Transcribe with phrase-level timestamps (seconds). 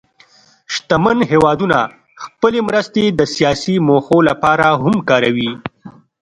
[0.73, 1.77] شتمن هېوادونه
[2.23, 5.51] خپلې مرستې د سیاسي موخو لپاره هم کاروي.